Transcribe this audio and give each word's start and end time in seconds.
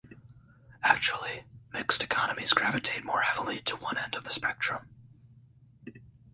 Actually, 0.81 1.43
mixed 1.71 2.03
economies 2.03 2.53
gravitate 2.53 3.03
more 3.03 3.21
heavily 3.21 3.61
to 3.61 3.75
one 3.75 3.99
end 3.99 4.15
of 4.15 4.23
the 4.23 4.31
spectrum. 4.31 4.89